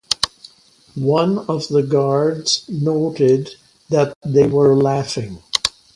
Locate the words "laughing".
4.75-5.43